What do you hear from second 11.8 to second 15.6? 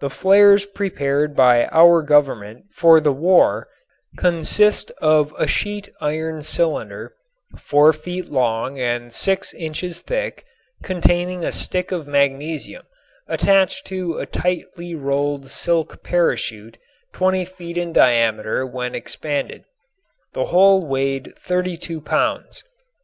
of magnesium attached to a tightly rolled